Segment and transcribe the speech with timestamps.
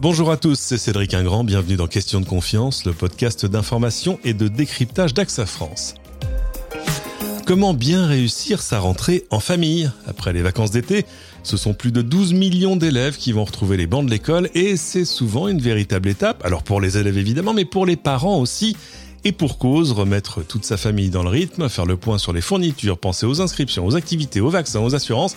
[0.00, 4.32] Bonjour à tous, c'est Cédric Ingrand, bienvenue dans Question de confiance, le podcast d'information et
[4.32, 5.94] de décryptage d'AXA France.
[7.44, 11.04] Comment bien réussir sa rentrée en famille Après les vacances d'été,
[11.42, 14.76] ce sont plus de 12 millions d'élèves qui vont retrouver les bancs de l'école et
[14.76, 18.76] c'est souvent une véritable étape, alors pour les élèves évidemment, mais pour les parents aussi.
[19.24, 22.40] Et pour cause, remettre toute sa famille dans le rythme, faire le point sur les
[22.40, 25.34] fournitures, penser aux inscriptions, aux activités, aux vaccins, aux assurances,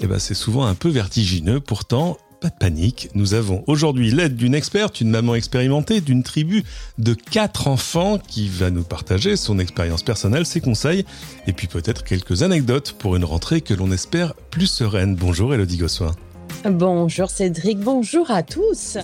[0.00, 1.60] eh ben c'est souvent un peu vertigineux.
[1.60, 6.64] Pourtant, pas de panique, nous avons aujourd'hui l'aide d'une experte, une maman expérimentée, d'une tribu
[6.96, 11.04] de quatre enfants qui va nous partager son expérience personnelle, ses conseils
[11.46, 15.16] et puis peut-être quelques anecdotes pour une rentrée que l'on espère plus sereine.
[15.16, 16.12] Bonjour Elodie Gossoin.
[16.64, 18.96] Bonjour Cédric, bonjour à tous.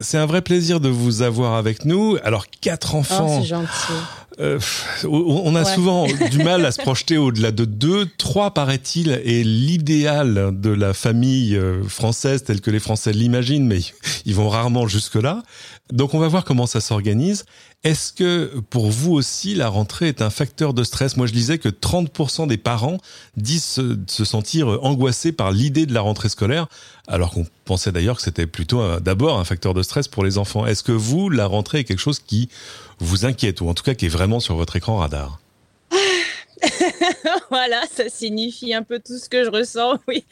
[0.00, 2.16] C'est un vrai plaisir de vous avoir avec nous.
[2.22, 3.40] Alors, quatre oh, enfants.
[3.40, 3.92] c'est gentil.
[4.38, 4.60] Euh,
[5.04, 8.06] on a souvent du mal à se projeter au-delà de deux.
[8.18, 13.80] Trois, paraît-il, est l'idéal de la famille euh, française telle que les Français l'imaginent, mais
[14.26, 15.42] ils vont rarement jusque-là.
[15.92, 17.44] Donc on va voir comment ça s'organise.
[17.84, 21.16] Est-ce que pour vous aussi la rentrée est un facteur de stress?
[21.16, 22.98] Moi je disais que 30% des parents
[23.36, 26.66] disent se, sentir angoissés par l'idée de la rentrée scolaire,
[27.06, 30.66] alors qu'on pensait d'ailleurs que c'était plutôt d'abord un facteur de stress pour les enfants.
[30.66, 32.48] Est-ce que vous, la rentrée est quelque chose qui
[33.00, 35.38] vous inquiète ou en tout cas qui est vraiment sur votre écran radar
[37.50, 39.98] voilà, ça signifie un peu tout ce que je ressens.
[40.08, 40.24] Oui,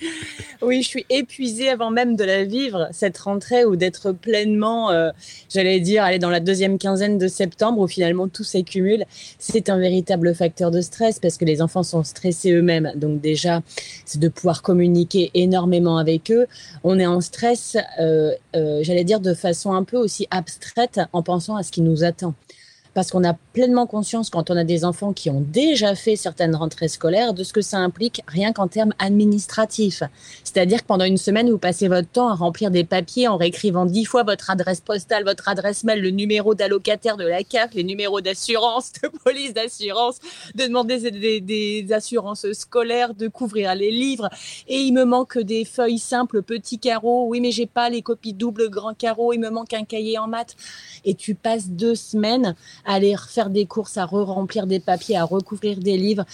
[0.62, 5.11] oui, je suis épuisée avant même de la vivre cette rentrée ou d'être pleinement, euh,
[5.53, 9.05] j'allais dire, aller dans la deuxième quinzaine de septembre où finalement tout s'accumule.
[9.39, 12.92] C'est un véritable facteur de stress parce que les enfants sont stressés eux-mêmes.
[12.94, 13.62] Donc déjà,
[14.05, 16.47] c'est de pouvoir communiquer énormément avec eux.
[16.84, 21.22] On est en stress, euh, euh, j'allais dire de façon un peu aussi abstraite en
[21.22, 22.34] pensant à ce qui nous attend
[22.95, 26.55] parce qu'on a pleinement conscience quand on a des enfants qui ont déjà fait certaines
[26.55, 30.03] rentrées scolaires de ce que ça implique rien qu'en termes administratifs.
[30.44, 33.84] C'est-à-dire que pendant une semaine, vous passez votre temps à remplir des papiers en réécrivant
[33.84, 37.84] dix fois votre adresse postale, votre adresse mail, le numéro d'allocataire de la CAF, les
[37.84, 40.19] numéros d'assurance, de police d'assurance,
[40.55, 44.31] de demander des, assurances scolaires, de couvrir les livres.
[44.69, 47.26] Et il me manque des feuilles simples, petits carreaux.
[47.28, 49.32] Oui, mais j'ai pas les copies doubles, grands carreaux.
[49.32, 50.56] Il me manque un cahier en maths.
[51.05, 55.78] Et tu passes deux semaines aller faire des courses, à re-remplir des papiers, à recouvrir
[55.78, 56.25] des livres.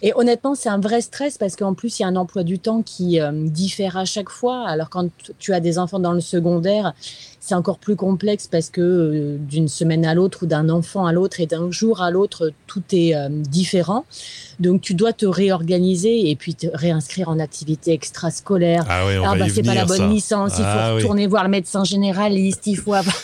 [0.00, 2.58] Et honnêtement, c'est un vrai stress parce qu'en plus, il y a un emploi du
[2.58, 4.64] temps qui euh, diffère à chaque fois.
[4.68, 6.94] Alors quand tu as des enfants dans le secondaire,
[7.40, 11.12] c'est encore plus complexe parce que euh, d'une semaine à l'autre ou d'un enfant à
[11.12, 14.04] l'autre et d'un jour à l'autre, tout est euh, différent.
[14.60, 18.84] Donc tu dois te réorganiser et puis te réinscrire en activité extrascolaire.
[18.88, 21.42] Ah oui, on ah, bah, c'est pas la bonne licence, il faut ah retourner voir
[21.42, 23.16] le médecin généraliste, il faut avoir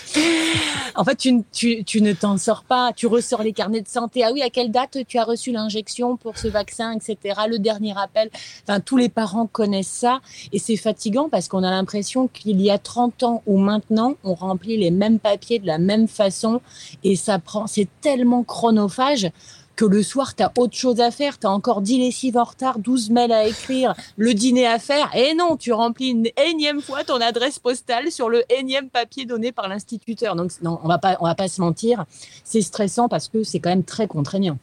[0.94, 2.92] en fait, tu, ne t'en sors pas.
[2.94, 4.22] Tu ressors les carnets de santé.
[4.25, 7.41] Ah oui, à quelle date tu as reçu l'injection pour ce vaccin, etc.
[7.48, 8.31] Le dernier appel.
[8.66, 10.20] Enfin, tous les parents connaissent ça.
[10.53, 14.34] Et c'est fatigant parce qu'on a l'impression qu'il y a 30 ans ou maintenant, on
[14.34, 16.60] remplit les mêmes papiers de la même façon.
[17.03, 19.31] Et ça prend, c'est tellement chronophage
[19.76, 22.44] que le soir, tu as autre chose à faire, tu as encore 10 lessives en
[22.44, 25.10] retard, 12 mails à écrire, le dîner à faire.
[25.14, 29.52] Et non, tu remplis une énième fois ton adresse postale sur le énième papier donné
[29.52, 30.36] par l'instituteur.
[30.36, 32.04] Donc, non, on va pas, on va pas se mentir,
[32.44, 34.58] c'est stressant parce que c'est quand même très contraignant.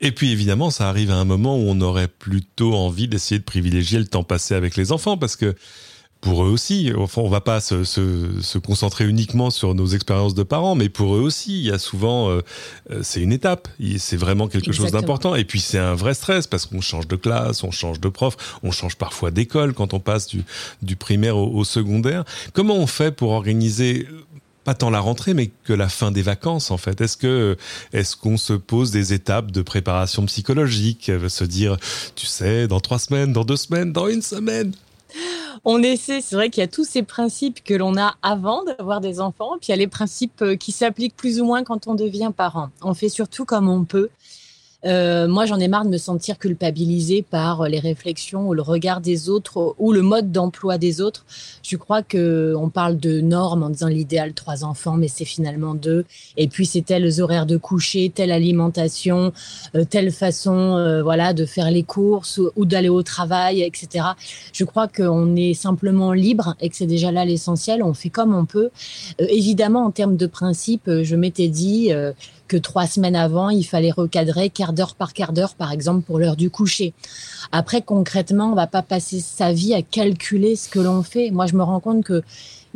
[0.00, 3.44] Et puis évidemment, ça arrive à un moment où on aurait plutôt envie d'essayer de
[3.44, 5.54] privilégier le temps passé avec les enfants parce que
[6.20, 6.92] pour eux aussi.
[6.96, 10.88] Enfin, on va pas se, se, se, concentrer uniquement sur nos expériences de parents, mais
[10.88, 12.40] pour eux aussi, il y a souvent, euh,
[12.90, 13.68] euh, c'est une étape.
[13.98, 15.34] C'est vraiment quelque chose d'important.
[15.34, 18.58] Et puis c'est un vrai stress parce qu'on change de classe, on change de prof,
[18.62, 20.44] on change parfois d'école quand on passe du,
[20.82, 22.24] du primaire au, au, secondaire.
[22.52, 24.08] Comment on fait pour organiser
[24.64, 27.00] pas tant la rentrée, mais que la fin des vacances, en fait?
[27.00, 27.56] Est-ce que,
[27.92, 31.76] est-ce qu'on se pose des étapes de préparation psychologique, se dire,
[32.16, 34.72] tu sais, dans trois semaines, dans deux semaines, dans une semaine,
[35.64, 39.00] on essaie, c'est vrai qu'il y a tous ces principes que l'on a avant d'avoir
[39.00, 41.86] des enfants, puis il y a les principes euh, qui s'appliquent plus ou moins quand
[41.86, 42.70] on devient parent.
[42.82, 44.10] On fait surtout comme on peut.
[44.84, 49.00] Euh, moi, j'en ai marre de me sentir culpabilisée par les réflexions ou le regard
[49.00, 51.24] des autres ou le mode d'emploi des autres.
[51.62, 55.74] Je crois que on parle de normes en disant l'idéal trois enfants, mais c'est finalement
[55.74, 56.04] deux.
[56.36, 59.32] Et puis c'est tels horaires de coucher, telle alimentation,
[59.74, 64.04] euh, telle façon, euh, voilà, de faire les courses ou, d'aller au travail, etc.
[64.52, 67.82] Je crois qu'on est simplement libre et que c'est déjà là l'essentiel.
[67.82, 68.70] On fait comme on peut.
[69.18, 71.92] évidemment, en termes de principe, je m'étais dit
[72.48, 76.18] que trois semaines avant, il fallait recadrer quart d'heure par quart d'heure, par exemple, pour
[76.18, 76.94] l'heure du coucher.
[77.52, 81.30] Après, concrètement, on va pas passer sa vie à calculer ce que l'on fait.
[81.30, 82.22] Moi, je me rends compte que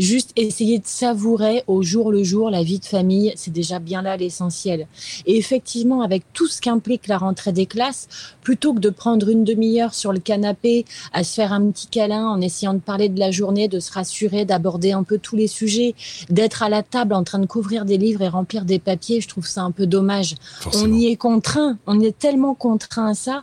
[0.00, 4.02] juste essayer de savourer au jour le jour la vie de famille, c'est déjà bien
[4.02, 4.87] là l'essentiel.
[5.26, 8.08] Et effectivement, avec tout ce qu'implique la rentrée des classes,
[8.43, 12.26] plutôt que de prendre une demi-heure sur le canapé à se faire un petit câlin
[12.26, 15.47] en essayant de parler de la journée, de se rassurer, d'aborder un peu tous les
[15.47, 15.94] sujets,
[16.31, 19.29] d'être à la table en train de couvrir des livres et remplir des papiers, je
[19.29, 20.35] trouve ça un peu dommage.
[20.75, 23.43] On y est contraint, on est tellement contraint à ça,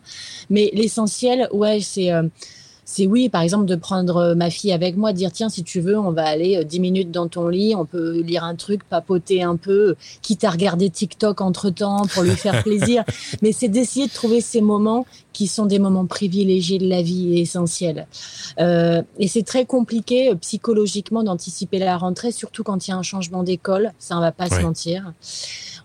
[0.50, 2.24] mais l'essentiel, ouais, c'est euh,
[2.90, 5.82] c'est oui, par exemple, de prendre euh, ma fille avec moi, dire tiens, si tu
[5.82, 8.86] veux, on va aller 10 euh, minutes dans ton lit, on peut lire un truc,
[8.86, 13.04] papoter un peu, quitte à regarder TikTok entre temps pour lui faire plaisir.
[13.42, 17.38] Mais c'est d'essayer de trouver ces moments qui sont des moments privilégiés de la vie
[17.38, 18.08] et essentiels.
[18.58, 23.04] Euh, et c'est très compliqué psychologiquement d'anticiper la rentrée, surtout quand il y a un
[23.04, 23.92] changement d'école.
[24.00, 25.12] Ça, on va pas se mentir.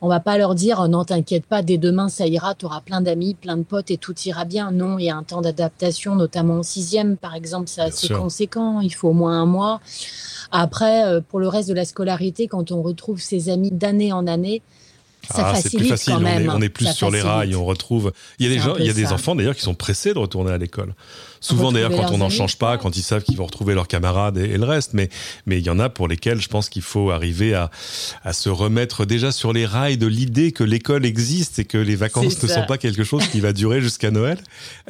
[0.05, 3.01] On va pas leur dire non, t'inquiète pas, dès demain ça ira, tu auras plein
[3.01, 4.73] d'amis, plein de potes et tout ira bien.
[4.73, 8.81] Non, il y a un temps d'adaptation, notamment en sixième, par exemple, c'est assez conséquent.
[8.81, 9.81] Il faut au moins un mois.
[10.51, 14.27] Après, euh, pour le reste de la scolarité, quand on retrouve ses amis d'année en
[14.27, 14.61] année,
[15.31, 16.15] ça ah, facilite plus facile.
[16.15, 16.51] Quand même.
[16.53, 17.55] On est, plus sur les rails.
[17.55, 18.13] On retrouve.
[18.41, 20.19] Il y a des gens, il y a des enfants d'ailleurs qui sont pressés de
[20.19, 20.95] retourner à l'école.
[21.43, 24.39] Souvent d'ailleurs quand on n'en change pas, quand ils savent qu'ils vont retrouver leurs camarades
[24.39, 25.11] et, le reste, mais
[25.47, 27.71] mais il y en a pour lesquels je pense qu'il faut arriver à
[28.25, 31.97] à se remettre déjà sur les rails de l'idée que l'école existe et que les
[31.97, 34.39] vacances ne sont pas quelque chose qui va durer jusqu'à Noël.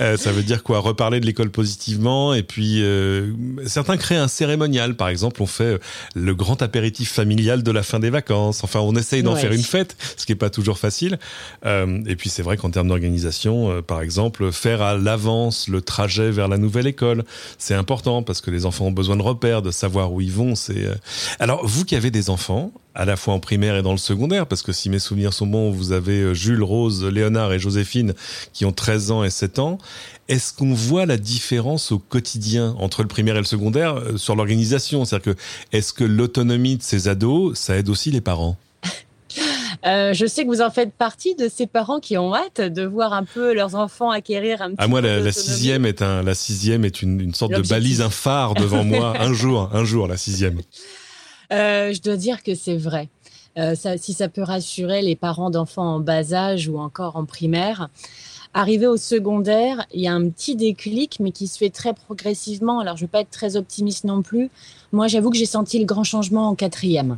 [0.01, 0.79] Euh, ça veut dire quoi?
[0.79, 3.33] Reparler de l'école positivement et puis euh,
[3.67, 4.95] certains créent un cérémonial.
[4.95, 5.79] Par exemple, on fait euh,
[6.15, 8.63] le grand apéritif familial de la fin des vacances.
[8.65, 11.19] Enfin, on essaye d'en faire une fête, ce qui est pas toujours facile.
[11.65, 16.31] Euh, et puis c'est vrai qu'en termes d'organisation, par exemple, faire à l'avance le trajet
[16.31, 17.25] vers la nouvelle école.
[17.59, 20.55] C'est important parce que les enfants ont besoin de repères, de savoir où ils vont.
[20.55, 20.95] C'est euh,
[21.39, 24.47] alors vous qui avez des enfants, à la fois en primaire et dans le secondaire,
[24.47, 28.15] parce que si mes souvenirs sont bons, vous avez euh, Jules, Rose, Léonard et Joséphine
[28.53, 29.79] qui ont 13 ans et 7 ans.
[30.29, 34.37] Est-ce qu'on voit la différence au quotidien entre le primaire et le secondaire euh, sur
[34.37, 35.05] l'organisation?
[35.05, 35.41] C'est-à-dire que
[35.73, 38.57] est-ce que l'autonomie de ces ados, ça aide aussi les parents?
[39.85, 42.85] Euh, je sais que vous en faites partie de ces parents qui ont hâte de
[42.85, 44.77] voir un peu leurs enfants acquérir un petit.
[44.79, 48.01] Ah moi, la, la, sixième est un, la sixième est une, une sorte de balise,
[48.01, 49.15] un phare devant moi.
[49.21, 50.61] Un jour, un jour, la sixième.
[51.53, 53.09] Euh, je dois dire que c'est vrai.
[53.59, 57.25] Euh, ça, si ça peut rassurer les parents d'enfants en bas âge ou encore en
[57.25, 57.89] primaire,
[58.55, 62.81] Arrivé au secondaire, il y a un petit déclic, mais qui se fait très progressivement.
[62.81, 64.51] Alors, je ne vais pas être très optimiste non plus.
[64.93, 67.17] Moi, j'avoue que j'ai senti le grand changement en quatrième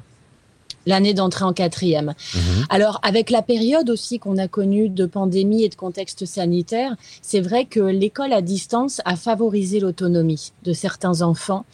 [0.87, 2.15] l'année d'entrée en quatrième.
[2.35, 2.67] Mhm.
[2.69, 7.41] Alors, avec la période aussi qu'on a connue de pandémie et de contexte sanitaire, c'est
[7.41, 11.65] vrai que l'école à distance a favorisé l'autonomie de certains enfants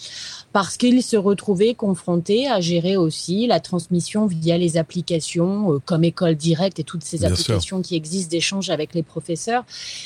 [0.53, 6.05] parce qu'ils se retrouvaient confrontés à gérer aussi la transmission via les applications euh, comme
[6.05, 9.65] École Directe et toutes ces applications qui existent d'échange avec les professeurs.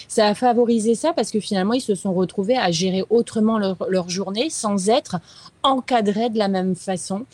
[0.09, 3.77] Ça a favorisé ça parce que finalement, ils se sont retrouvés à gérer autrement leur,
[3.89, 5.17] leur journée sans être
[5.65, 7.27] encadrés de la même façon.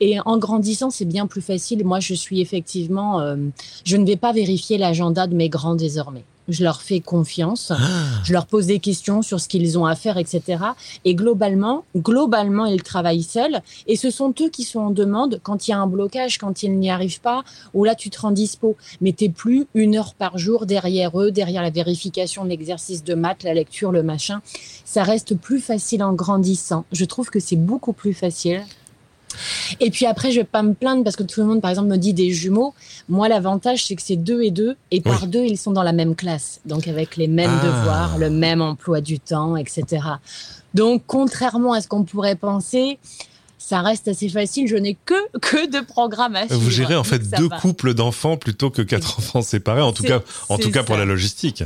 [0.00, 1.84] Et en grandissant, c'est bien plus facile.
[1.84, 3.36] Moi, je suis effectivement, euh,
[3.84, 6.24] je ne vais pas vérifier l'agenda de mes grands désormais.
[6.48, 7.78] Je leur fais confiance, ah.
[8.24, 10.62] je leur pose des questions sur ce qu'ils ont à faire, etc.
[11.04, 13.60] Et globalement, globalement, ils travaillent seuls.
[13.86, 16.62] Et ce sont eux qui sont en demande quand il y a un blocage, quand
[16.62, 17.44] ils n'y arrivent pas,
[17.74, 18.76] ou là tu te rends dispo.
[19.00, 23.14] Mais t'es plus une heure par jour derrière eux, derrière la vérification de l'exercice de
[23.14, 24.40] maths, la lecture, le machin.
[24.84, 26.84] Ça reste plus facile en grandissant.
[26.92, 28.64] Je trouve que c'est beaucoup plus facile.
[29.80, 31.88] Et puis après, je vais pas me plaindre parce que tout le monde, par exemple,
[31.88, 32.74] me dit des jumeaux.
[33.08, 35.92] Moi, l'avantage, c'est que c'est deux et deux, et par deux, ils sont dans la
[35.92, 37.66] même classe, donc avec les mêmes ah.
[37.66, 40.02] devoirs, le même emploi du temps, etc.
[40.74, 42.98] Donc, contrairement à ce qu'on pourrait penser,
[43.58, 44.68] ça reste assez facile.
[44.68, 48.70] Je n'ai que que de programmes à Vous gérez en fait deux couples d'enfants plutôt
[48.70, 51.64] que quatre enfants séparés, en tout cas, en tout cas pour la logistique.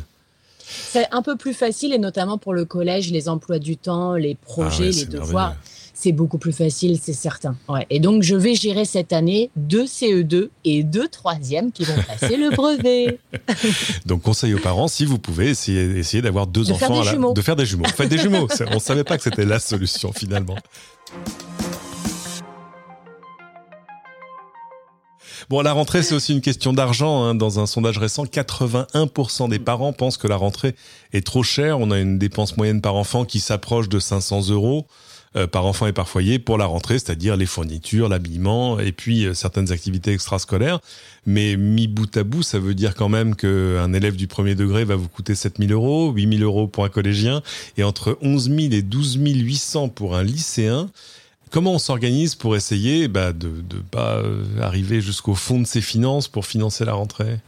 [0.93, 4.35] C'est un peu plus facile et notamment pour le collège, les emplois du temps, les
[4.35, 5.57] projets, ah les devoirs
[6.01, 7.57] c'est beaucoup plus facile, c'est certain.
[7.69, 7.87] Ouais.
[7.91, 12.37] Et donc, je vais gérer cette année deux CE2 et deux troisièmes qui vont passer
[12.39, 13.19] le brevet.
[14.07, 17.03] donc, conseil aux parents, si vous pouvez, essayer, essayer d'avoir deux enfants.
[17.03, 17.33] à la...
[17.33, 17.85] De faire des jumeaux.
[17.95, 18.49] Faites des jumeaux.
[18.71, 20.57] On ne savait pas que c'était la solution finalement.
[25.51, 27.25] Bon, la rentrée, c'est aussi une question d'argent.
[27.25, 27.35] Hein.
[27.35, 30.75] Dans un sondage récent, 81% des parents pensent que la rentrée
[31.13, 31.79] est trop chère.
[31.79, 34.87] On a une dépense moyenne par enfant qui s'approche de 500 euros.
[35.37, 39.27] Euh, par enfant et par foyer pour la rentrée, c'est-à-dire les fournitures, l'habillement et puis
[39.27, 40.81] euh, certaines activités extrascolaires.
[41.25, 44.85] Mais mis bout à bout, ça veut dire quand même qu'un élève du premier degré
[44.85, 47.43] va vous coûter 7000 euros, 8000 euros pour un collégien
[47.77, 50.91] et entre 11 000 et 12 800 pour un lycéen.
[51.53, 55.81] Comment on s'organise pour essayer bah, de ne pas euh, arriver jusqu'au fond de ses
[55.81, 57.39] finances pour financer la rentrée?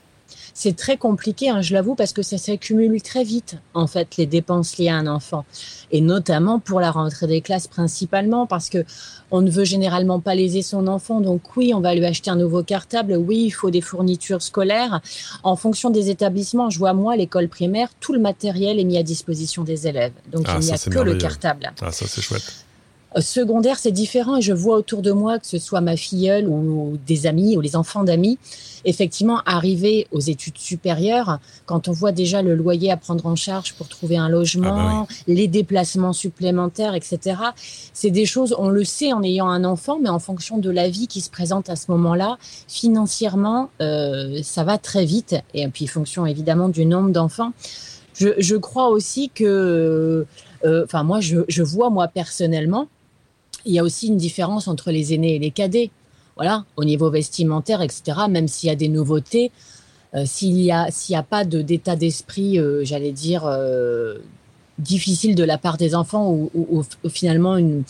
[0.54, 4.26] C'est très compliqué, hein, je l'avoue, parce que ça s'accumule très vite, en fait, les
[4.26, 5.44] dépenses liées à un enfant.
[5.90, 8.84] Et notamment pour la rentrée des classes principalement, parce que
[9.30, 11.20] on ne veut généralement pas léser son enfant.
[11.20, 13.16] Donc oui, on va lui acheter un nouveau cartable.
[13.16, 15.00] Oui, il faut des fournitures scolaires.
[15.42, 19.02] En fonction des établissements, je vois moi, l'école primaire, tout le matériel est mis à
[19.02, 20.12] disposition des élèves.
[20.30, 21.72] Donc ah, il n'y a que le cartable.
[21.80, 22.66] Ah, ça c'est chouette.
[23.16, 26.48] Euh, secondaire, c'est différent et je vois autour de moi, que ce soit ma filleule
[26.48, 28.38] ou des amis ou les enfants d'amis,
[28.84, 33.74] effectivement, arriver aux études supérieures, quand on voit déjà le loyer à prendre en charge
[33.74, 37.36] pour trouver un logement, ah bah les déplacements supplémentaires, etc.,
[37.92, 40.88] c'est des choses, on le sait en ayant un enfant, mais en fonction de la
[40.88, 42.38] vie qui se présente à ce moment-là,
[42.68, 45.36] financièrement, euh, ça va très vite.
[45.54, 47.52] Et puis, fonction évidemment du nombre d'enfants.
[48.14, 50.26] Je, je, crois aussi que,
[50.64, 52.88] euh, enfin, moi, je, je vois, moi, personnellement,
[53.64, 55.90] il y a aussi une différence entre les aînés et les cadets.
[56.36, 58.02] Voilà, au niveau vestimentaire, etc.
[58.28, 59.52] Même s'il y a des nouveautés,
[60.14, 64.18] euh, s'il n'y a, a pas d'état d'esprit, euh, j'allais dire, euh,
[64.78, 67.84] difficile de la part des enfants ou, ou finalement une,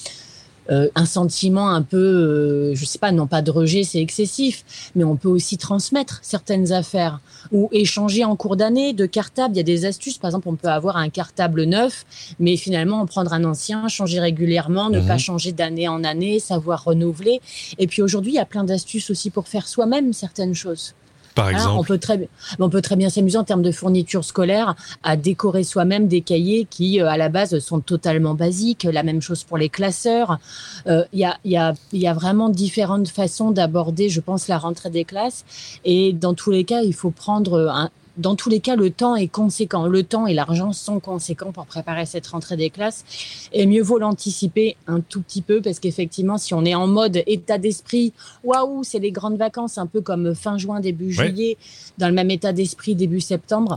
[0.70, 4.64] euh, un sentiment un peu, euh, je sais pas, non pas de rejet, c'est excessif,
[4.94, 9.54] mais on peut aussi transmettre certaines affaires ou échanger en cours d'année de cartable.
[9.54, 12.06] Il y a des astuces, par exemple, on peut avoir un cartable neuf,
[12.38, 15.18] mais finalement prendre un ancien, changer régulièrement, ne pas mhm.
[15.18, 17.40] changer d'année en année, savoir renouveler.
[17.78, 20.94] Et puis aujourd'hui, il y a plein d'astuces aussi pour faire soi-même certaines choses.
[21.34, 21.78] Par exemple.
[21.78, 25.64] on, peut très, on peut très bien s'amuser en termes de fourniture scolaire à décorer
[25.64, 28.84] soi-même des cahiers qui, euh, à la base, sont totalement basiques.
[28.84, 30.38] La même chose pour les classeurs.
[30.86, 34.58] Euh, il y, a, y, a, y a vraiment différentes façons d'aborder, je pense, la
[34.58, 35.44] rentrée des classes.
[35.84, 39.16] Et dans tous les cas, il faut prendre un, dans tous les cas, le temps
[39.16, 39.86] est conséquent.
[39.86, 43.04] Le temps et l'argent sont conséquents pour préparer cette rentrée des classes.
[43.52, 47.22] Et mieux vaut l'anticiper un tout petit peu parce qu'effectivement, si on est en mode
[47.26, 48.12] état d'esprit,
[48.44, 51.56] waouh, c'est les grandes vacances, un peu comme fin juin, début juillet,
[51.98, 53.76] dans le même état d'esprit début septembre,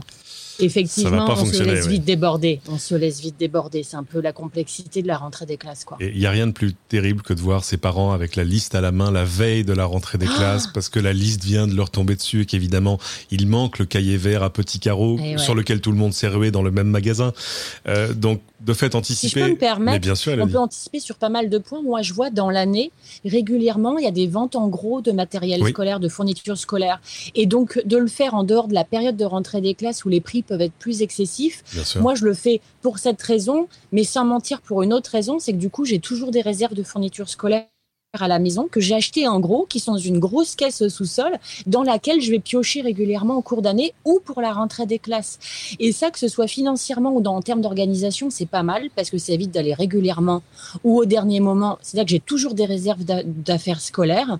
[0.58, 2.60] Effectivement, on se laisse vite déborder.
[2.68, 3.82] On se laisse vite déborder.
[3.82, 5.84] C'est un peu la complexité de la rentrée des classes.
[6.00, 8.74] Il n'y a rien de plus terrible que de voir ses parents avec la liste
[8.74, 11.44] à la main la veille de la rentrée des ah classes parce que la liste
[11.44, 12.98] vient de leur tomber dessus et qu'évidemment,
[13.30, 16.28] il manque le cahier vert à petits carreaux eh sur lequel tout le monde s'est
[16.28, 17.32] rué dans le même magasin.
[17.88, 19.28] Euh, donc, de fait, anticiper.
[19.28, 21.82] Si je peux me permettre, bien sûr, on peut anticiper sur pas mal de points.
[21.82, 22.90] Moi, je vois dans l'année,
[23.24, 27.00] régulièrement, il y a des ventes en gros de matériel scolaire, de fournitures scolaires.
[27.34, 30.08] Et donc, de le faire en dehors de la période de rentrée des classes où
[30.08, 31.62] les prix peuvent être plus excessifs.
[32.00, 35.52] Moi, je le fais pour cette raison, mais sans mentir pour une autre raison, c'est
[35.52, 37.66] que du coup, j'ai toujours des réserves de fournitures scolaires
[38.22, 41.38] à la maison que j'ai acheté en gros, qui sont dans une grosse caisse sous-sol,
[41.66, 45.38] dans laquelle je vais piocher régulièrement au cours d'année ou pour la rentrée des classes.
[45.78, 49.10] Et ça, que ce soit financièrement ou dans, en termes d'organisation, c'est pas mal parce
[49.10, 50.42] que ça évite d'aller régulièrement
[50.84, 51.78] ou au dernier moment.
[51.82, 54.38] C'est là que j'ai toujours des réserves d'affaires scolaires.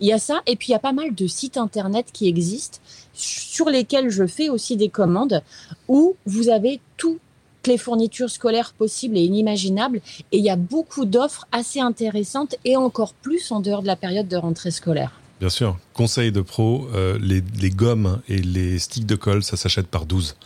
[0.00, 2.28] Il y a ça, et puis il y a pas mal de sites internet qui
[2.28, 2.78] existent
[3.14, 5.42] sur lesquels je fais aussi des commandes
[5.88, 7.18] où vous avez tout
[7.66, 10.00] les fournitures scolaires possibles et inimaginables.
[10.32, 13.96] Et il y a beaucoup d'offres assez intéressantes et encore plus en dehors de la
[13.96, 15.12] période de rentrée scolaire.
[15.40, 15.76] Bien sûr.
[15.92, 20.06] Conseil de pro, euh, les, les, gommes et les sticks de colle, ça s'achète par
[20.06, 20.36] 12.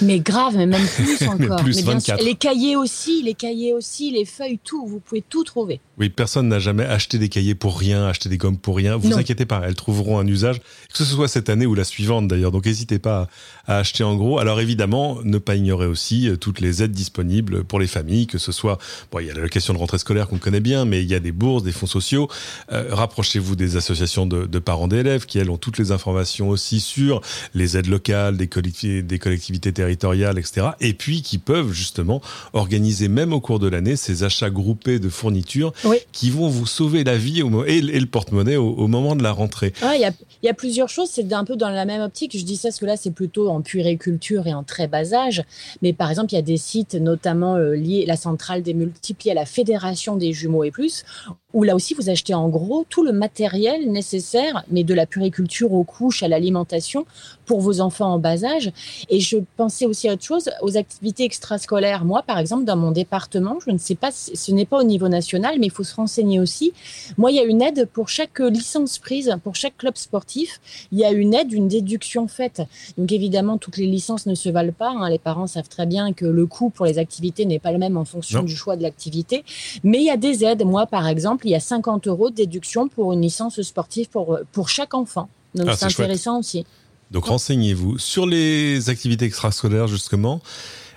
[0.00, 1.62] Mais grave, mais même plus encore.
[1.62, 5.44] plus, mais bien les cahiers aussi, les cahiers aussi, les feuilles, tout, vous pouvez tout
[5.44, 5.80] trouver.
[5.98, 8.96] Oui, personne n'a jamais acheté des cahiers pour rien, acheté des gommes pour rien.
[8.96, 12.26] Vous inquiétez pas, elles trouveront un usage, que ce soit cette année ou la suivante
[12.26, 12.50] d'ailleurs.
[12.50, 13.28] Donc n'hésitez pas
[13.66, 14.38] à, acheter en gros.
[14.38, 18.38] Alors évidemment, ne pas ignorer aussi euh, toutes les aides disponibles pour les familles, que
[18.38, 18.78] ce soit,
[19.12, 21.14] bon, il y a la question de rentrée scolaire qu'on connaît bien, mais il y
[21.14, 22.28] a des bourses, des fonds sociaux.
[22.72, 26.80] Euh, rapprochez-vous des associations de, de parents d'élèves qui elles ont toutes les informations aussi
[26.80, 27.20] sur
[27.54, 30.68] les aides locales, des collectivités, des collectivités territoriales, etc.
[30.80, 32.20] Et puis qui peuvent justement
[32.52, 35.72] organiser même au cours de l'année ces achats groupés de fournitures
[36.12, 39.72] qui vont vous sauver la vie au, et, le porte-monnaie au, moment de la rentrée.
[39.82, 42.36] Il y, a, y, a, plusieurs choses, c'est un peu dans la même optique.
[42.36, 45.42] Je dis ça parce que là, c'est plutôt en puériculture et en très bas âge.
[45.82, 49.30] Mais par exemple, il y a des sites, notamment euh, liés, la centrale des multiples,
[49.30, 51.04] à la Fédération des jumeaux et plus,
[51.52, 55.72] où là aussi vous achetez en gros tout le matériel nécessaire, mais de la puriculture
[55.72, 57.06] aux couches, à l'alimentation,
[57.46, 58.70] pour vos enfants en bas âge.
[59.08, 62.04] Et je pensais aussi à autre chose, aux activités extrascolaires.
[62.04, 65.08] Moi, par exemple, dans mon département, je ne sais pas, ce n'est pas au niveau
[65.08, 66.72] national, mais il faut se renseigner aussi.
[67.18, 70.60] Moi, il y a une aide pour chaque licence prise, pour chaque club sportif.
[70.92, 72.62] Il y a une aide, une déduction faite.
[72.98, 74.90] Donc évidemment, toutes les licences ne se valent pas.
[74.90, 75.08] Hein.
[75.10, 77.96] Les parents savent très bien que le coût pour les activités n'est pas le même
[77.96, 79.44] en fonction du choix de l'activité.
[79.82, 80.64] Mais il y a des aides.
[80.64, 84.38] Moi, par exemple, il y a 50 euros de déduction pour une licence sportive pour,
[84.52, 85.28] pour chaque enfant.
[85.54, 86.66] Donc ah, c'est intéressant aussi.
[87.10, 90.40] Donc renseignez-vous sur les activités extrascolaires justement.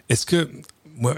[0.09, 0.49] Est-ce que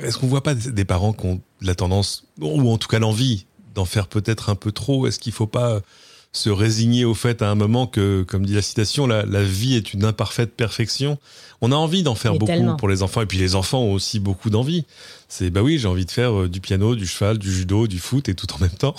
[0.03, 3.45] est-ce qu'on voit pas des parents qui ont la tendance ou en tout cas l'envie
[3.75, 5.07] d'en faire peut-être un peu trop?
[5.07, 5.79] Est-ce qu'il faut pas
[6.31, 9.93] se résigner au fait à un moment que, comme dit la citation, la, vie est
[9.93, 11.17] une imparfaite perfection?
[11.61, 14.19] On a envie d'en faire beaucoup pour les enfants, et puis les enfants ont aussi
[14.19, 14.85] beaucoup d'envie.
[15.27, 17.99] C'est bah oui, j'ai envie de faire euh, du piano, du cheval, du judo, du
[17.99, 18.95] foot et tout en même temps.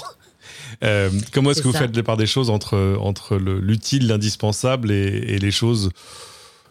[0.82, 5.38] Euh, comment est-ce que vous faites la part des choses entre, entre l'utile, l'indispensable et,
[5.38, 5.90] les choses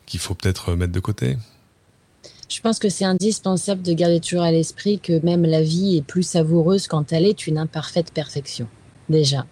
[0.06, 1.38] qu'il faut peut-être mettre de côté?
[2.50, 6.02] Je pense que c'est indispensable de garder toujours à l'esprit que même la vie est
[6.02, 8.68] plus savoureuse quand elle est une imparfaite perfection,
[9.08, 9.46] déjà.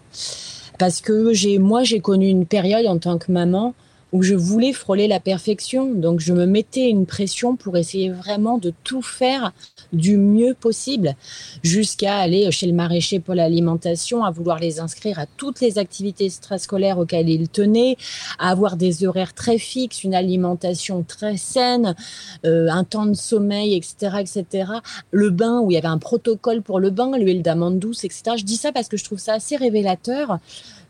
[0.80, 3.76] Parce que j'ai, moi, j'ai connu une période en tant que maman
[4.14, 5.94] où je voulais frôler la perfection.
[5.94, 9.54] Donc, je me mettais une pression pour essayer vraiment de tout faire
[9.94, 11.16] du mieux possible,
[11.64, 16.26] jusqu'à aller chez le maraîcher pour l'alimentation, à vouloir les inscrire à toutes les activités
[16.26, 17.98] extrascolaires auxquelles ils tenaient,
[18.40, 21.96] à avoir des horaires très fixes, une alimentation très saine,
[22.46, 24.72] euh, un temps de sommeil, etc., etc.
[25.12, 28.36] Le bain où il y avait un protocole pour le bain, l'huile d'amande douce, etc.
[28.38, 30.40] Je dis ça parce que je trouve ça assez révélateur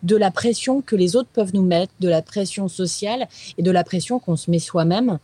[0.04, 3.28] de la pression que les autres peuvent nous mettre, de la pression sociale
[3.58, 5.20] et de la pression qu'on se met soi-même.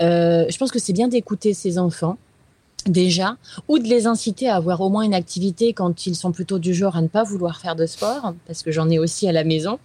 [0.00, 2.16] Euh, je pense que c'est bien d'écouter ces enfants
[2.86, 3.36] déjà,
[3.68, 6.74] ou de les inciter à avoir au moins une activité quand ils sont plutôt du
[6.74, 9.44] genre à ne pas vouloir faire de sport, parce que j'en ai aussi à la
[9.44, 9.78] maison.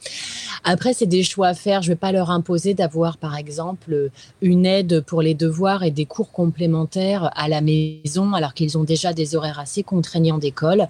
[0.64, 1.82] Après, c'est des choix à faire.
[1.82, 4.10] Je ne vais pas leur imposer d'avoir, par exemple,
[4.42, 8.84] une aide pour les devoirs et des cours complémentaires à la maison, alors qu'ils ont
[8.84, 10.88] déjà des horaires assez contraignants d'école.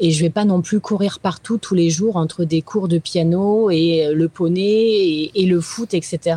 [0.00, 2.88] Et je ne vais pas non plus courir partout tous les jours entre des cours
[2.88, 6.36] de piano et le poney et, et le foot, etc.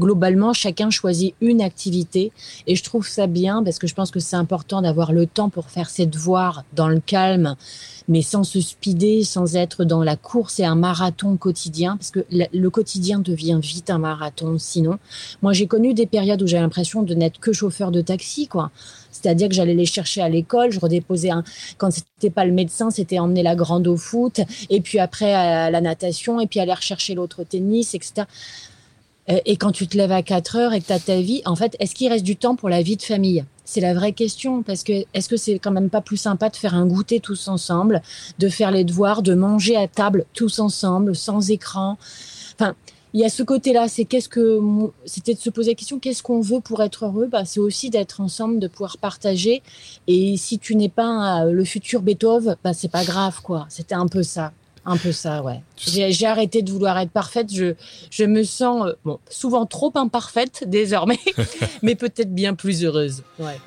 [0.00, 2.32] Globalement, chacun choisit une activité
[2.66, 5.26] et je trouve ça bien parce que je pense que c'est un important d'avoir le
[5.26, 7.56] temps pour faire ses devoirs dans le calme,
[8.06, 12.24] mais sans se speeder, sans être dans la course et un marathon quotidien, parce que
[12.30, 15.00] le quotidien devient vite un marathon sinon.
[15.42, 18.70] Moi, j'ai connu des périodes où j'ai l'impression de n'être que chauffeur de taxi, quoi.
[19.10, 21.42] C'est-à-dire que j'allais les chercher à l'école, je redéposais un.
[21.76, 25.72] Quand c'était pas le médecin, c'était emmener la grande au foot, et puis après à
[25.72, 28.28] la natation, et puis aller rechercher l'autre tennis, etc.
[29.28, 31.42] Euh, et quand tu te lèves à 4 heures et que tu as ta vie,
[31.44, 33.44] en fait, est-ce qu'il reste du temps pour la vie de famille?
[33.64, 34.62] C'est la vraie question.
[34.62, 37.48] Parce que est-ce que c'est quand même pas plus sympa de faire un goûter tous
[37.48, 38.02] ensemble,
[38.38, 41.98] de faire les devoirs, de manger à table tous ensemble, sans écran?
[42.54, 42.74] Enfin,
[43.14, 43.88] il y a ce côté-là.
[43.88, 44.60] C'est qu'est-ce que
[45.04, 47.26] c'était de se poser la question qu'est-ce qu'on veut pour être heureux?
[47.26, 49.62] Bah, C'est aussi d'être ensemble, de pouvoir partager.
[50.06, 53.66] Et si tu n'es pas le futur Beethoven, bah, c'est pas grave, quoi.
[53.68, 54.52] C'était un peu ça.
[54.88, 55.62] Un peu ça, ouais.
[55.76, 57.52] J'ai arrêté de vouloir être parfaite.
[57.52, 57.74] Je,
[58.10, 61.18] je me sens euh, bon, souvent trop imparfaite désormais,
[61.82, 63.24] mais peut-être bien plus heureuse.
[63.40, 63.58] Ouais.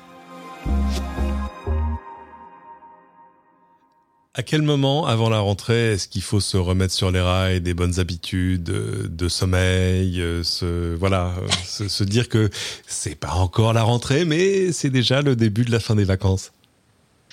[4.32, 7.74] À quel moment, avant la rentrée, est-ce qu'il faut se remettre sur les rails des
[7.74, 11.34] bonnes habitudes euh, de sommeil, euh, se, voilà,
[11.66, 12.48] se, se dire que
[12.86, 16.52] c'est pas encore la rentrée, mais c'est déjà le début de la fin des vacances?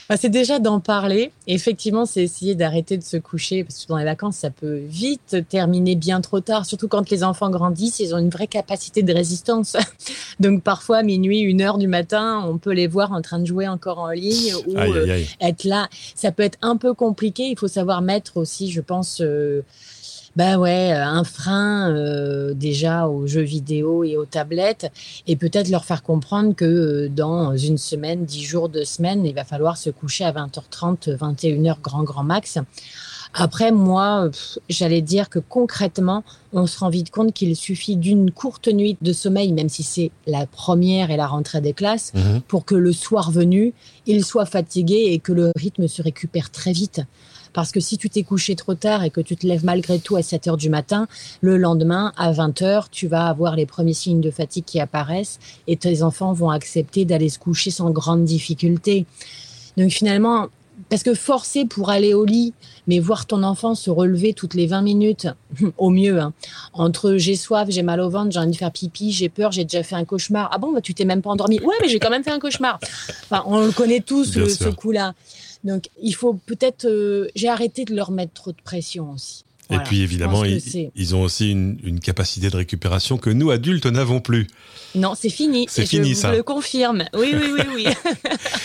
[0.09, 1.31] Bah, c'est déjà d'en parler.
[1.47, 5.37] effectivement, c'est essayer d'arrêter de se coucher parce que dans les vacances, ça peut vite
[5.49, 6.65] terminer bien trop tard.
[6.65, 9.75] Surtout quand les enfants grandissent, ils ont une vraie capacité de résistance.
[10.39, 13.67] Donc parfois, minuit, une heure du matin, on peut les voir en train de jouer
[13.67, 15.89] encore en ligne ou euh, être là.
[16.15, 17.49] Ça peut être un peu compliqué.
[17.49, 19.21] Il faut savoir mettre aussi, je pense.
[19.21, 19.61] Euh,
[20.37, 24.91] bah ouais, euh, un frein euh, déjà aux jeux vidéo et aux tablettes,
[25.25, 29.33] et peut-être leur faire comprendre que euh, dans une semaine, dix jours, deux semaines, il
[29.33, 32.59] va falloir se coucher à 20h30, 21h grand grand max.
[33.33, 34.29] Après, moi,
[34.69, 36.23] j'allais dire que concrètement,
[36.53, 40.11] on se rend vite compte qu'il suffit d'une courte nuit de sommeil, même si c'est
[40.27, 43.73] la première et la rentrée des classes, mmh pour que le soir venu,
[44.05, 47.01] il soit fatigué et que le rythme se récupère très vite.
[47.57, 50.15] Parce que si tu t'es couché trop tard et que tu te lèves malgré tout
[50.15, 51.07] à 7 heures du matin,
[51.41, 55.39] le lendemain, à 20 heures, tu vas avoir les premiers signes de fatigue qui apparaissent
[55.65, 59.07] et tes enfants vont accepter d'aller se coucher sans grande difficulté.
[59.75, 60.49] Donc finalement,
[60.89, 62.53] parce que forcer pour aller au lit,
[62.85, 65.27] mais voir ton enfant se relever toutes les 20 minutes,
[65.79, 66.33] au mieux, hein,
[66.73, 69.63] entre j'ai soif, j'ai mal au ventre, j'ai envie de faire pipi, j'ai peur, j'ai
[69.63, 70.51] déjà fait un cauchemar.
[70.53, 71.59] Ah bon, bah, tu t'es même pas endormi.
[71.61, 72.79] Ouais, mais j'ai quand même fait un cauchemar.
[73.23, 75.15] Enfin, on le connaît tous, ce coup-là.
[75.63, 76.85] Donc, il faut peut-être.
[76.85, 79.43] Euh, j'ai arrêté de leur mettre trop de pression aussi.
[79.69, 84.47] Et puis évidemment, ils, ont aussi une, capacité de récupération que nous adultes n'avons plus.
[84.95, 85.67] Non, c'est fini.
[85.69, 86.31] C'est fini je ça.
[86.31, 87.03] Je le confirme.
[87.13, 87.85] Oui, oui, oui, oui.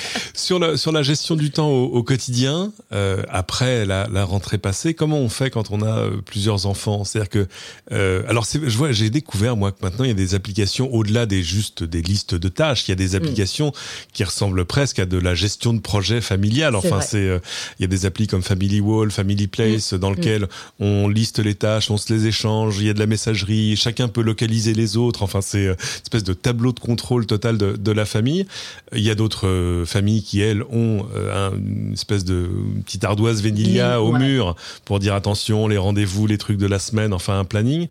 [0.34, 4.94] sur la sur la gestion du temps au, quotidien euh, après la, la, rentrée passée,
[4.94, 7.04] comment on fait quand on a euh, plusieurs enfants?
[7.04, 7.46] C'est-à-dire que
[7.92, 11.26] euh, alors je vois, j'ai découvert moi que maintenant il y a des applications au-delà
[11.26, 12.88] des juste des listes de tâches.
[12.88, 13.16] Il y a des mm.
[13.16, 13.72] applications
[14.12, 16.74] qui ressemblent presque à de la gestion de projet familial.
[16.76, 17.38] Enfin, c'est euh,
[17.78, 19.98] il y a des applis comme Family Wall, Family Place mm.
[19.98, 20.48] dans lequel
[20.80, 23.76] on on liste les tâches, on se les échange, il y a de la messagerie,
[23.76, 25.22] chacun peut localiser les autres.
[25.22, 28.46] Enfin, c'est une espèce de tableau de contrôle total de, de la famille.
[28.92, 31.06] Il y a d'autres familles qui, elles, ont
[31.54, 32.50] une espèce de
[32.84, 37.12] petite ardoise Vénilia au mur pour dire attention, les rendez-vous, les trucs de la semaine,
[37.12, 37.88] enfin un planning.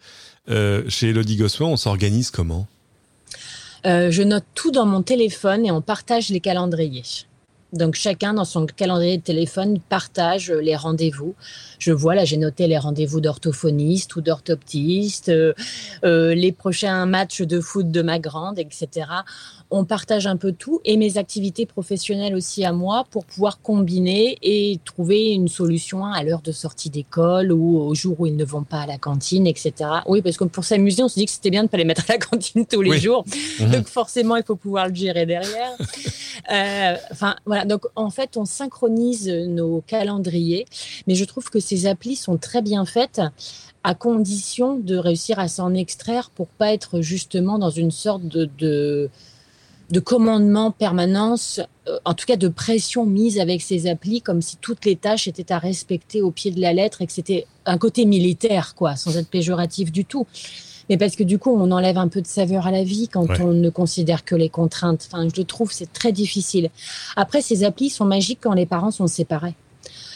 [0.47, 2.67] chez Elodie Gossuin, on s'organise comment?
[3.85, 7.03] Euh, je note tout dans mon téléphone et on partage les calendriers.
[7.73, 11.35] Donc chacun dans son calendrier de téléphone partage les rendez-vous.
[11.79, 15.53] Je vois là, j'ai noté les rendez-vous d'orthophoniste ou d'orthoptiste, euh,
[16.03, 19.05] euh, les prochains matchs de foot de ma grande, etc
[19.71, 24.37] on partage un peu tout et mes activités professionnelles aussi à moi pour pouvoir combiner
[24.41, 28.43] et trouver une solution à l'heure de sortie d'école ou au jour où ils ne
[28.43, 29.73] vont pas à la cantine, etc.
[30.07, 31.85] Oui, parce que pour s'amuser, on se dit que c'était bien de ne pas les
[31.85, 33.23] mettre à la cantine tous les jours.
[33.59, 33.71] Mhm.
[33.71, 35.71] Donc forcément, il faut pouvoir le gérer derrière.
[36.51, 40.65] Euh, enfin, Donc en fait, on synchronise nos calendriers,
[41.07, 43.21] mais je trouve que ces applis sont très bien faites
[43.83, 49.09] à condition de réussir à s'en extraire pour pas être justement dans une sorte de
[49.91, 54.55] de commandement permanence, euh, en tout cas de pression mise avec ces applis, comme si
[54.57, 57.77] toutes les tâches étaient à respecter au pied de la lettre et que c'était un
[57.77, 60.25] côté militaire, quoi, sans être péjoratif du tout.
[60.91, 63.25] Mais parce que du coup, on enlève un peu de saveur à la vie quand
[63.39, 65.07] on ne considère que les contraintes.
[65.09, 66.69] Enfin, je trouve c'est très difficile.
[67.15, 69.55] Après, ces applis sont magiques quand les parents sont séparés.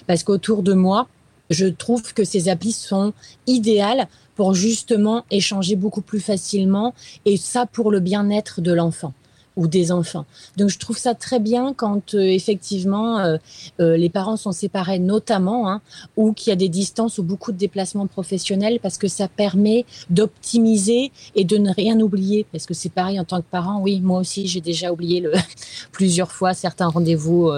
[0.05, 1.07] Parce qu'autour de moi,
[1.49, 3.13] je trouve que ces applis sont
[3.47, 9.13] idéales pour justement échanger beaucoup plus facilement et ça pour le bien-être de l'enfant
[9.55, 10.25] ou des enfants.
[10.57, 13.37] Donc je trouve ça très bien quand euh, effectivement euh,
[13.79, 15.81] euh, les parents sont séparés notamment hein,
[16.17, 19.85] ou qu'il y a des distances ou beaucoup de déplacements professionnels parce que ça permet
[20.09, 23.79] d'optimiser et de ne rien oublier parce que c'est pareil en tant que parent.
[23.81, 25.33] Oui, moi aussi j'ai déjà oublié le,
[25.91, 27.51] plusieurs fois certains rendez-vous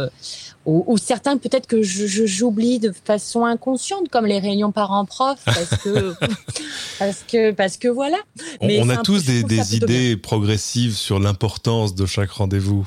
[0.67, 6.13] ou, certains peut-être que j'oublie de façon inconsciente, comme les réunions parents-prof, parce que,
[6.99, 8.17] parce que, parce que voilà.
[8.59, 12.85] on, a tous des, idées progressives sur l'importance de chaque rendez-vous.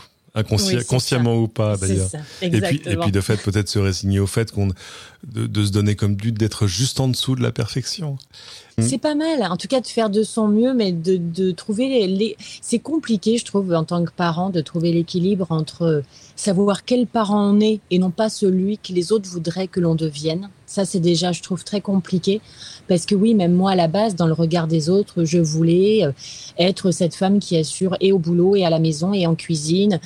[0.87, 2.11] consciemment ou pas d'ailleurs.
[2.43, 4.69] Et puis, et puis de fait peut-être se résigner au fait qu'on
[5.27, 8.19] de, de, se donner comme but d'être juste en dessous de la perfection.
[8.81, 8.83] Mm.
[8.83, 12.07] C'est pas mal, en tout cas de faire de son mieux, mais de, de trouver
[12.07, 12.37] les.
[12.61, 16.03] C'est compliqué, je trouve, en tant que parent, de trouver l'équilibre entre
[16.37, 19.95] savoir quel parent on est et non pas celui que les autres voudraient que l'on
[19.95, 20.49] devienne.
[20.67, 22.41] Ça, c'est déjà, je trouve, très compliqué.
[22.89, 26.05] Parce que oui, même moi, à la base, dans le regard des autres, je voulais
[26.05, 26.13] euh,
[26.59, 30.01] être cette femme qui assure et au boulot et à la maison et en cuisine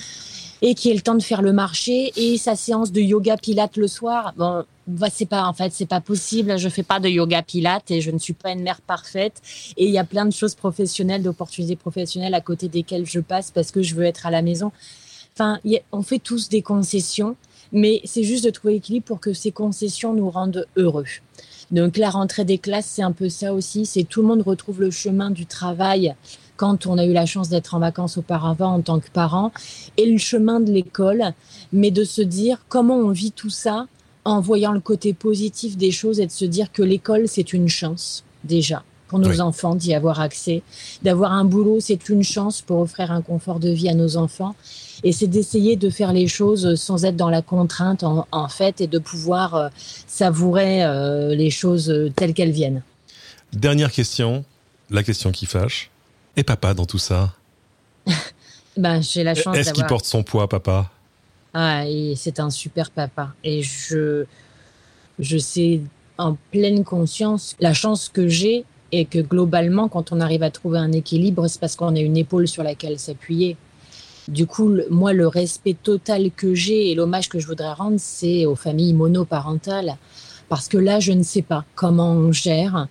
[0.66, 3.76] et qui ait le temps de faire le marché et sa séance de yoga pilate
[3.76, 4.32] le soir.
[4.38, 6.58] Bon, bah, c'est pas en fait c'est pas possible.
[6.58, 9.42] Je fais pas de yoga pilate et je ne suis pas une mère parfaite.
[9.76, 13.50] Et il y a plein de choses professionnelles d'opportunités professionnelles à côté desquelles je passe
[13.50, 14.72] parce que je veux être à la maison.
[15.34, 15.60] Enfin
[15.92, 17.36] on fait tous des concessions
[17.70, 21.04] mais c'est juste de trouver l'équilibre pour que ces concessions nous rendent heureux.
[21.72, 23.84] Donc la rentrée des classes c'est un peu ça aussi.
[23.84, 26.14] C'est tout le monde retrouve le chemin du travail
[26.56, 29.52] quand on a eu la chance d'être en vacances auparavant en tant que parent
[29.96, 31.32] et le chemin de l'école
[31.72, 33.86] mais de se dire comment on vit tout ça
[34.24, 37.68] en voyant le côté positif des choses et de se dire que l'école, c'est une
[37.68, 40.62] chance, déjà, pour nos enfants d'y avoir accès.
[41.02, 44.54] D'avoir un boulot, c'est une chance pour offrir un confort de vie à nos enfants.
[45.02, 48.86] Et c'est d'essayer de faire les choses sans être dans la contrainte, en, fait, et
[48.86, 49.68] de pouvoir euh,
[50.06, 52.82] savourer euh, les choses telles qu'elles viennent.
[53.52, 54.44] Dernière question,
[54.90, 55.90] la question qui fâche.
[56.36, 57.32] Et papa dans tout ça
[58.76, 60.90] ben, J'ai la chance Est-ce qu'il porte son poids, papa?
[61.52, 61.84] Ah,
[62.16, 63.32] c'est un super papa.
[63.44, 64.24] Et je,
[65.18, 65.80] je sais
[66.18, 70.78] en pleine conscience la chance que j'ai et que globalement, quand on arrive à trouver
[70.78, 73.56] un équilibre, c'est parce qu'on a une épaule sur laquelle s'appuyer.
[74.28, 78.46] Du coup, moi, le respect total que j'ai et l'hommage que je voudrais rendre, c'est
[78.46, 79.96] aux familles monoparentales.
[80.48, 82.86] Parce que là, je ne sais pas comment on gère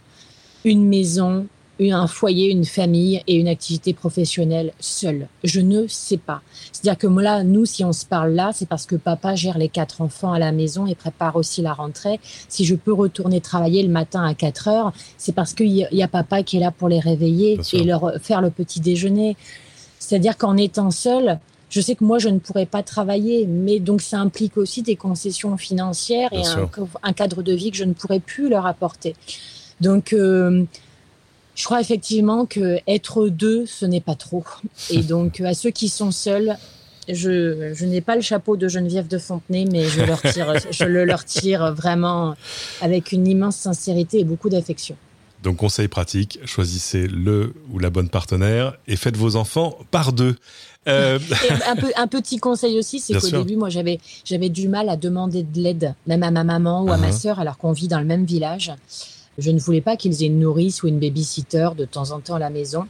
[0.66, 1.48] une maison,
[1.91, 5.28] un foyer, une famille et une activité professionnelle seule.
[5.43, 6.41] Je ne sais pas.
[6.72, 9.58] C'est-à-dire que moi, là, nous, si on se parle là, c'est parce que papa gère
[9.58, 12.19] les quatre enfants à la maison et prépare aussi la rentrée.
[12.48, 16.08] Si je peux retourner travailler le matin à 4 heures, c'est parce qu'il y, a
[16.08, 19.36] papa qui est là pour les réveiller et leur faire le petit déjeuner.
[20.00, 24.02] C'est-à-dire qu'en étant seul, je sais que moi, je ne pourrais pas travailler, mais donc
[24.02, 26.43] ça implique aussi des concessions financières et
[27.04, 29.15] un, cadre de vie que je ne pourrais plus leur apporter.
[29.82, 30.65] Donc, euh,
[31.56, 34.44] je crois effectivement que être deux, ce n'est pas trop.
[34.89, 36.58] Et donc, à ceux qui sont seuls,
[37.08, 40.86] je, je n'ai pas le chapeau de Geneviève de Fontenay, mais je, leur tire, je
[40.86, 42.36] le leur tire vraiment
[42.82, 44.96] avec une immense sincérité et beaucoup d'affection.
[45.44, 50.38] Donc, conseil pratique, choisissez le ou la bonne partenaire et faites vos enfants par deux.
[50.88, 51.20] Euh...
[51.68, 54.96] un, peu, un, petit conseil aussi, c'est qu'au début, moi, j'avais, j'avais du mal à
[54.96, 57.20] demander de l'aide, même à ma maman ou à ma uh-huh.
[57.20, 58.72] sœur, alors qu'on vit dans le même village.
[59.38, 62.36] Je ne voulais pas qu'ils aient une nourrice ou une babysitter de temps en temps
[62.36, 62.86] à la maison.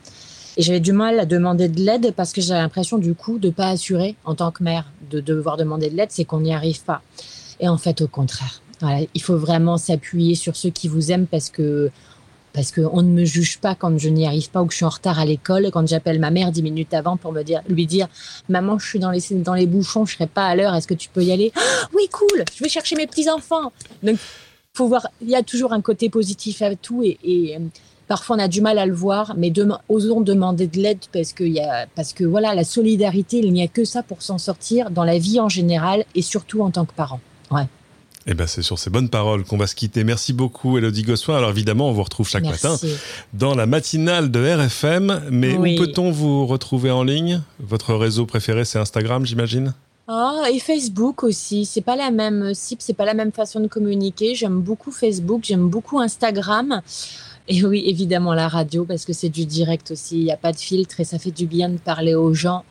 [0.57, 3.49] Et j'avais du mal à demander de l'aide parce que j'avais l'impression du coup de
[3.49, 6.83] pas assurer en tant que mère, de devoir demander de l'aide, c'est qu'on n'y arrive
[6.83, 7.01] pas.
[7.59, 8.61] Et en fait, au contraire,
[9.13, 11.89] il faut vraiment s'appuyer sur ceux qui vous aiment parce que
[12.51, 14.85] parce qu'on ne me juge pas quand je n'y arrive pas ou que je suis
[14.85, 15.71] en retard à l'école.
[15.73, 18.07] Quand j'appelle ma mère dix minutes avant pour me dire, lui dire,
[18.47, 20.75] maman, je suis dans les dans les bouchons, je serai pas à l'heure.
[20.75, 21.51] Est-ce que tu peux y aller?
[21.55, 22.45] Ah, Oui, cool.
[22.55, 23.71] Je vais chercher mes petits enfants.
[24.75, 25.07] Faut voir.
[25.21, 27.57] Il y a toujours un côté positif à tout et, et
[28.05, 29.51] Parfois, on a du mal à le voir, mais
[29.87, 33.63] osons demander de l'aide parce que, y a, parce que voilà, la solidarité, il n'y
[33.63, 36.83] a que ça pour s'en sortir dans la vie en général et surtout en tant
[36.83, 37.21] que parent.
[37.49, 37.65] Ouais.
[38.27, 40.03] Eh ben, c'est sur ces bonnes paroles qu'on va se quitter.
[40.03, 41.37] Merci beaucoup, Elodie Gossoin.
[41.37, 42.75] Alors, évidemment, on vous retrouve chaque matin
[43.33, 45.23] dans la matinale de RFM.
[45.31, 47.41] Mais où peut-on vous retrouver en ligne?
[47.59, 49.73] Votre réseau préféré, c'est Instagram, j'imagine?
[50.07, 51.65] Ah, et Facebook aussi.
[51.65, 54.35] C'est pas la même cible, c'est pas la même façon de communiquer.
[54.35, 56.81] J'aime beaucoup Facebook, j'aime beaucoup Instagram.
[57.47, 60.17] Et oui, évidemment, la radio, parce que c'est du direct aussi.
[60.19, 62.63] Il n'y a pas de filtre et ça fait du bien de parler aux gens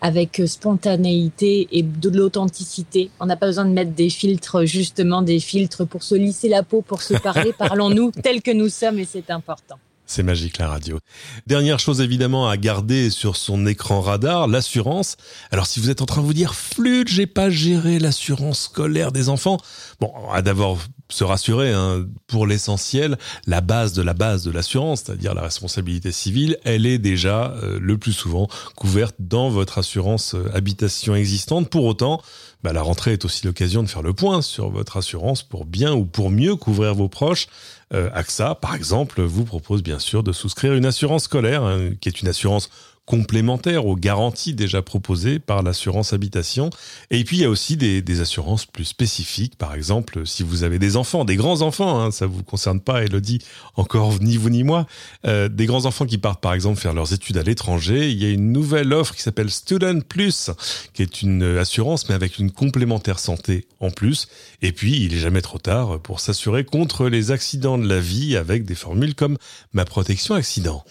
[0.00, 3.10] avec euh, spontanéité et de l'authenticité.
[3.20, 6.62] On n'a pas besoin de mettre des filtres, justement, des filtres pour se lisser la
[6.62, 7.52] peau, pour se parler.
[7.58, 9.76] Parlons-nous tels que nous sommes et c'est important.
[10.06, 10.98] C'est magique la radio.
[11.46, 15.16] Dernière chose évidemment à garder sur son écran radar, l'assurance.
[15.50, 19.12] Alors si vous êtes en train de vous dire flûte, j'ai pas géré l'assurance scolaire
[19.12, 19.58] des enfants.
[20.00, 20.78] Bon, à d'abord
[21.10, 26.12] se rassurer, hein, pour l'essentiel, la base de la base de l'assurance, c'est-à-dire la responsabilité
[26.12, 31.70] civile, elle est déjà euh, le plus souvent couverte dans votre assurance euh, habitation existante.
[31.70, 32.20] Pour autant,
[32.62, 35.92] bah, la rentrée est aussi l'occasion de faire le point sur votre assurance pour bien
[35.92, 37.46] ou pour mieux couvrir vos proches.
[37.94, 42.08] Euh, AXA, par exemple, vous propose bien sûr de souscrire une assurance scolaire, hein, qui
[42.08, 42.68] est une assurance
[43.06, 46.70] complémentaires aux garanties déjà proposées par l'assurance habitation.
[47.10, 50.78] Et puis il y a aussi des, assurances plus spécifiques, par exemple si vous avez
[50.78, 53.40] des enfants, des grands enfants, hein, ça vous concerne pas, Elodie,
[53.74, 54.86] encore ni vous ni moi,
[55.26, 58.24] euh, des grands enfants qui partent par exemple faire leurs études à l'étranger, il y
[58.24, 60.50] a une nouvelle offre qui s'appelle Student Plus,
[60.92, 64.28] qui est une assurance mais avec une complémentaire santé en plus.
[64.62, 68.36] Et puis il est jamais trop tard pour s'assurer contre les accidents de la vie
[68.36, 69.36] avec des formules comme
[69.72, 70.84] ma protection accident.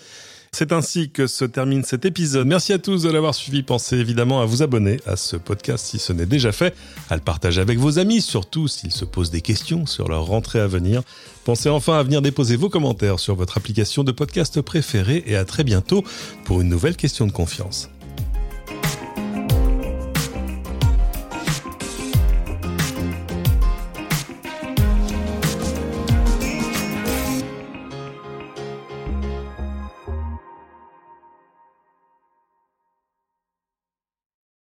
[0.56, 2.46] C'est ainsi que se termine cet épisode.
[2.46, 3.64] Merci à tous de l'avoir suivi.
[3.64, 6.76] Pensez évidemment à vous abonner à ce podcast si ce n'est déjà fait,
[7.10, 10.60] à le partager avec vos amis, surtout s'ils se posent des questions sur leur rentrée
[10.60, 11.02] à venir.
[11.44, 15.44] Pensez enfin à venir déposer vos commentaires sur votre application de podcast préférée et à
[15.44, 16.04] très bientôt
[16.46, 17.90] pour une nouvelle question de confiance.